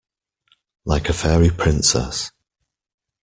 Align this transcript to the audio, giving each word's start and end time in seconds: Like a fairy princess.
Like 0.83 1.09
a 1.09 1.13
fairy 1.13 1.51
princess. 1.51 2.31